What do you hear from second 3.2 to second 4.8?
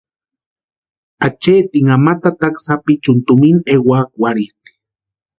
tumina ewakwarhitʼi.